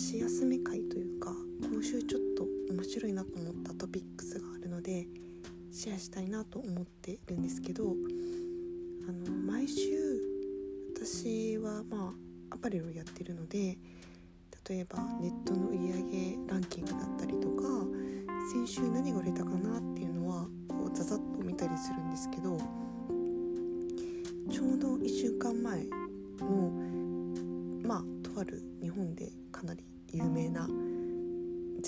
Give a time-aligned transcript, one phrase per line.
[0.00, 1.30] 箸休め会というか
[1.70, 5.06] 今週ちょっと面白いなと思ったトピックスがあるので
[5.70, 7.84] シェアしたいなと思ってるんですけど
[9.06, 9.90] あの毎週
[10.96, 12.14] 私はま
[12.50, 13.76] あアパレルをやってるので
[14.70, 17.62] 例えばネットの売り上げランキングだったりとか
[18.54, 22.56] 先週何が売れたかなっていうのはこうザザッと見たりするんですけど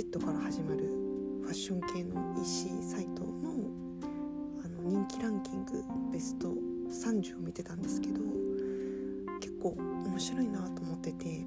[0.00, 0.78] Z から始まる
[1.42, 3.68] ファッション系の EC サイトの
[4.64, 6.54] あの人気ランキングベスト
[6.88, 8.20] 30を見てたんですけど
[9.40, 11.44] 結構面白いなと思ってて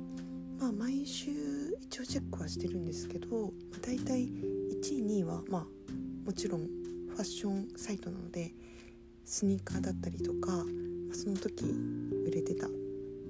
[0.59, 1.31] まあ毎週
[1.81, 5.65] 一応チェックはしてるんですけどだいたい1位2位はまあ
[6.23, 8.53] もちろんファッションサイトなので
[9.25, 10.63] スニーカーだったりとか
[11.11, 11.65] その時
[12.27, 12.67] 売れてた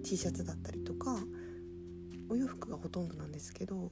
[0.04, 1.16] T シャツだったりとか
[2.30, 3.92] お洋服がほとんどなんですけど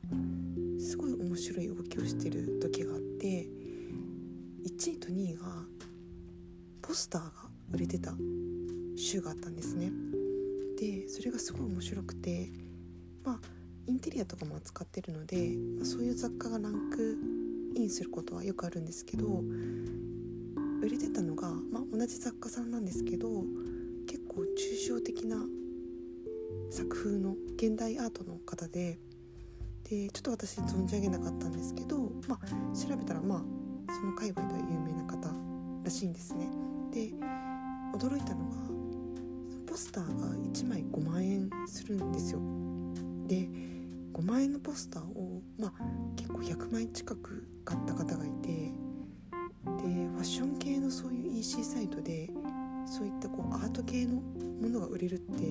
[1.31, 3.47] 面白い動きをしてる時があって
[4.65, 5.45] 1位と2位が
[6.81, 7.31] ポスターが
[7.71, 8.11] 売れてた
[8.97, 9.93] 週があったんですね。
[10.77, 12.49] でそれがすごい面白くて
[13.23, 13.39] まあ
[13.87, 17.17] インテリアとかも扱ってるので、まあ、そういう雑貨がランク
[17.77, 19.41] インすることはよくあるんですけど
[20.83, 23.29] 売れてたのが、まあ、同じ作家さんなんですけど
[24.05, 25.37] 結構抽象的な
[26.71, 28.99] 作風の現代アートの方で
[29.91, 35.29] でちょっと私存じ上げなかったんですけど、まあ、調べたらまあその界隈では有名な方
[35.83, 36.47] らしいんですね。
[36.93, 37.11] で
[37.93, 38.55] 驚いたのが
[39.67, 42.39] ポスターが1枚5万円するんですよ。
[43.27, 43.49] で
[44.13, 45.73] 5万円のポスターを、まあ、
[46.15, 48.71] 結構100枚近く買った方がいてで
[49.67, 52.29] ファッション系のそういう EC サイトで
[52.85, 55.43] そういったこうアート系のものが売れるって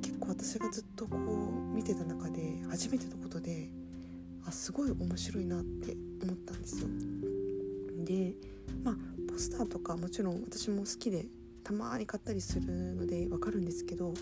[0.00, 2.40] 結構私がずっとこう見てた中で
[2.70, 3.68] 初めてのことで
[4.46, 6.88] あすごい面白いなって思ったんですよ。
[8.06, 8.34] で
[8.82, 8.94] まあ
[9.30, 11.26] ポスターとかもちろん私も好きで
[11.62, 14.14] たまに買ったりするのでわかるんですけど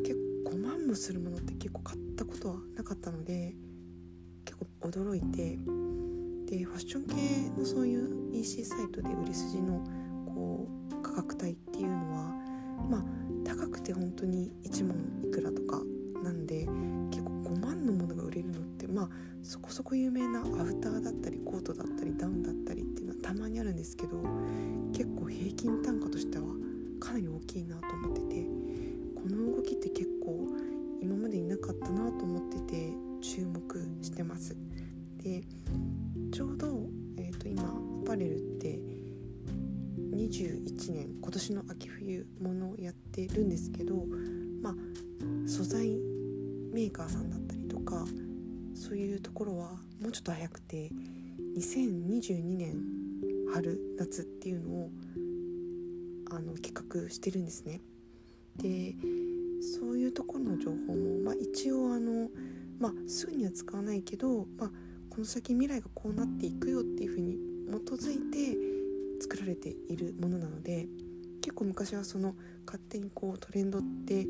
[0.00, 0.14] 結
[0.44, 3.54] 構5万もするものって結構買ったことはなかったので
[4.44, 5.56] 結構驚いて
[6.54, 9.82] でファッション系のそういう EC サイトで売り筋の
[10.26, 12.34] こう価格帯っていうのは
[12.90, 13.04] まあ
[13.46, 14.94] 高くて本当に1万
[15.24, 15.80] いくらとか
[16.22, 16.66] なんで
[17.10, 19.08] 結構5万のものが売れるのってまあ
[19.42, 24.22] そこそこ有名なアウターだったりコートだったりダウンだったりっていうのはたまにあるんですけど
[24.92, 26.44] 結構平均単価としては
[27.00, 28.46] かなり大きいなと思ってて
[29.16, 30.46] この動きって結構
[31.00, 34.56] 今までいなかったなと思ってて注目してます。
[35.22, 35.42] で
[36.32, 36.66] ちょうど、
[37.16, 38.80] えーと、今アパレルって
[40.14, 44.04] 21年今年の秋冬ものをやってるんですけど
[44.60, 44.74] まあ
[45.46, 45.98] 素材
[46.72, 48.04] メーカーさんだったりとか
[48.74, 50.90] そういうところはもうちょっと早くて
[51.56, 52.76] 2022年
[53.52, 54.90] 春夏っていうのを
[56.30, 57.80] あの企画してるんですね。
[58.56, 58.94] で
[59.60, 62.28] そういうところの情報も、まあ、一応あの、
[62.80, 64.70] まあ、すぐには使わないけど、まあ、
[65.08, 67.36] この先未来がこうなっていくよっていうふうに
[67.68, 68.56] 基づいて
[69.20, 70.88] 作られているものなので
[71.40, 72.34] 結構昔はその
[72.66, 74.26] 勝手にこうトレンドって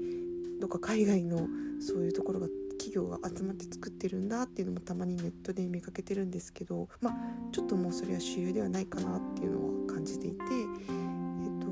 [0.62, 1.48] どっか海外の
[1.80, 2.46] そういうところが
[2.78, 7.14] 企業が集まって作ってるんだっていうのもたまにネットで見かけてるんですけどまあ
[7.50, 11.66] ちょっともうそれは主流ではないかなっていうのは感じていて、えーと、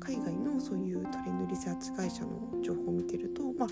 [0.00, 2.30] 海外のそういうトレンドリサーチ会社の
[2.64, 3.68] 情報を見てるとまあ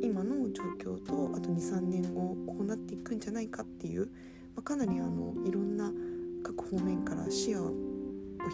[0.00, 4.06] 今の状況とあと23年後こうなっていくんじゃないかっていう、
[4.54, 5.90] まあ、かなりあのいろんな
[6.44, 7.74] 各方面から視野を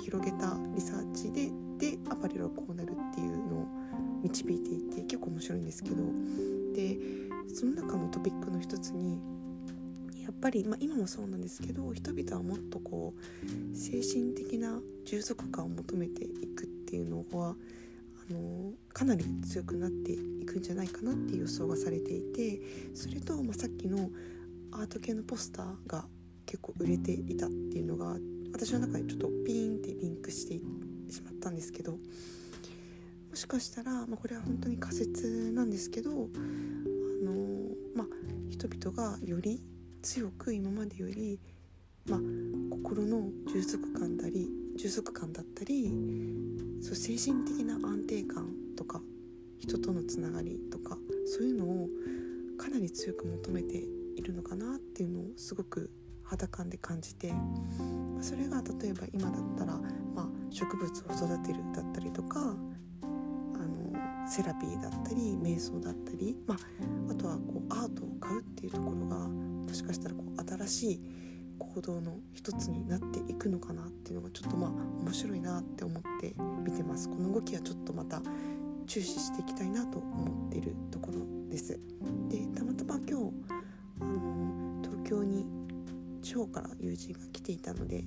[0.03, 3.85] 広げたリサーチででアパレルはこうなるっていうのを
[4.25, 5.97] 導いていて結構面白いんですけど
[6.75, 6.99] で
[7.55, 9.21] その中のトピックの一つに
[10.23, 17.55] やっぱり、まあ、今もそうなんですけど人々はもっとこう精神的な充足感を求めていくっていうのは
[18.31, 22.61] あのかなり強くなっていくんじゃないかなっていう予想がされていて
[22.95, 24.09] それと、まあ、さっきの
[24.73, 26.07] アート系のポスターが
[26.47, 28.17] 結構売れていたっていうのが
[28.53, 30.55] 私の中でちょっとピーンってリンクして
[31.13, 31.99] しまったんですけど
[33.35, 37.33] もしかしたら、まあ、これは本当に仮説なんですけど、あの
[37.97, 38.07] まあ、
[38.49, 39.61] 人々がより
[40.03, 41.41] 強く今までより、
[42.07, 42.21] まあ、
[42.71, 43.23] 心の
[43.53, 44.49] 充足感だり
[44.79, 45.91] 充足感だったり
[46.81, 49.01] そう精神的な安定感とか
[49.59, 50.97] 人とのつながりとか
[51.27, 51.89] そういうのを
[52.57, 53.79] かなり強く求めて
[54.15, 55.91] いるのかなっていうのをすごく
[56.23, 59.77] 肌感で感じてまそれが例えば今だったら、
[60.15, 62.55] まあ、植物を育てるだったりとか
[64.27, 66.59] セラピーだったり瞑想だったり、まあ、
[67.11, 71.01] あとはこうアートを買うっていうところがもしかしたらこう新しい
[71.59, 74.71] 行動の一つになっていくのかなっていうのがちょっとまあ
[75.03, 76.35] 面白いなって思って
[76.65, 77.09] 見てます。
[77.09, 78.21] この動きはちょっとまた
[78.87, 81.19] 注視していきたいなと思っているところ
[81.51, 81.79] です。
[82.29, 83.33] でたまたま今日
[84.01, 85.47] あの東京に
[86.23, 88.05] 地方から友人が来ていたので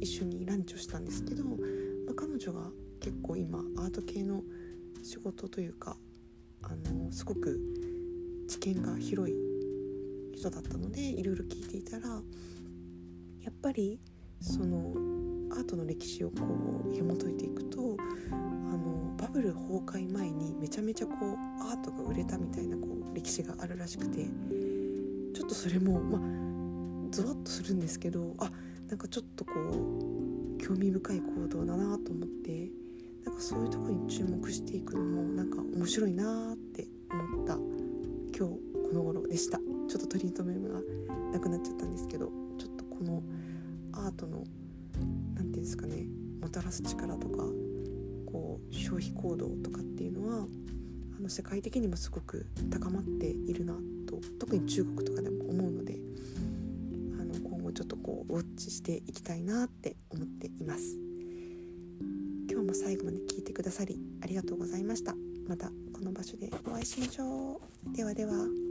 [0.00, 1.54] 一緒にランチをしたんですけど、ま
[2.10, 2.70] あ、彼女が
[3.00, 4.42] 結構今アート系の
[5.02, 5.96] 仕事というか
[6.62, 7.58] あのすごく
[8.48, 9.34] 知見が広い
[10.34, 13.98] 人だったのでいろいろ聞いていたらやっぱり
[14.40, 14.92] その
[15.52, 16.36] アートの歴史をこ
[16.88, 17.96] う紐解いていくと
[18.30, 24.26] あのバブル崩壊前にめちゃめちゃこうアートが売れたみたいなこう歴史があるらしくて
[25.34, 26.20] ちょっとそれもまあ
[27.10, 28.50] ゾワッとするんですけどあ
[28.88, 32.68] なんかちょっとこう興味深い行動だなと思って
[33.24, 38.58] なんかそういうとこに注目していくのもなんか面白いなって思った今日こ
[38.92, 40.80] の頃でしたちょっと取り留めが
[41.32, 43.22] なくなっちゃったんですけどちょっとこの
[43.92, 44.50] アートの何て
[45.34, 46.06] 言うんですかね
[46.40, 47.44] もたらす力とか
[48.26, 50.46] こう消費行動とかっていうのは
[51.18, 53.74] あの世界的にもすごく高まっているな
[54.06, 55.98] と特に中国とかでも思うので
[57.20, 61.09] あの今後ちょっとこうウォッチしていきたいなって思っています。
[62.60, 65.14] 今日も最後まで聞いてくださりありがとうございました。
[65.48, 67.96] またこの場所でお会いしましょう。
[67.96, 68.69] ではでは。